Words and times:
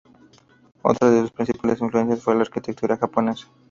Otras 0.81 1.11
de 1.11 1.19
sus 1.21 1.31
principales 1.31 1.79
influencias 1.79 2.23
fue 2.23 2.33
la 2.33 2.41
arquitectura 2.41 2.97
japonesa. 2.97 3.45